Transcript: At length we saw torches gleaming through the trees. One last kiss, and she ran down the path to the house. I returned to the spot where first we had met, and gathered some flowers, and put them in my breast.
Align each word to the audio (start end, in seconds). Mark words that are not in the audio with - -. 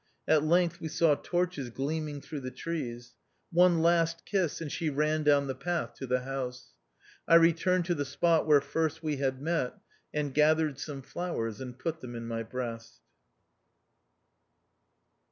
At 0.27 0.43
length 0.43 0.81
we 0.81 0.87
saw 0.87 1.13
torches 1.13 1.69
gleaming 1.69 2.21
through 2.21 2.39
the 2.39 2.49
trees. 2.49 3.13
One 3.51 3.83
last 3.83 4.25
kiss, 4.25 4.59
and 4.59 4.71
she 4.71 4.89
ran 4.89 5.21
down 5.21 5.45
the 5.45 5.53
path 5.53 5.93
to 5.97 6.07
the 6.07 6.21
house. 6.21 6.73
I 7.27 7.35
returned 7.35 7.85
to 7.85 7.93
the 7.93 8.03
spot 8.03 8.47
where 8.47 8.61
first 8.61 9.03
we 9.03 9.17
had 9.17 9.39
met, 9.39 9.75
and 10.11 10.33
gathered 10.33 10.79
some 10.79 11.03
flowers, 11.03 11.61
and 11.61 11.77
put 11.77 11.99
them 12.01 12.15
in 12.15 12.27
my 12.27 12.41
breast. 12.41 12.99